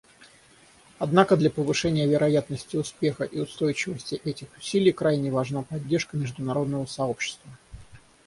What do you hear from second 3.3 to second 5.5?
устойчивости этих усилий крайне